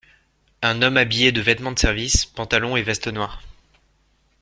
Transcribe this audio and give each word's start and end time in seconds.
un 0.63 0.81
homme 0.81 0.97
habillé 0.97 1.31
de 1.31 1.41
vêtements 1.41 1.73
de 1.73 1.77
service, 1.77 2.25
pantalon 2.25 2.75
et 2.75 2.81
veste 2.81 3.05
noirs 3.07 3.39